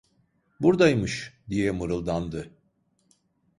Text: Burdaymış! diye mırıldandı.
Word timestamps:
Burdaymış! 0.61 1.33
diye 1.49 1.71
mırıldandı. 1.71 2.55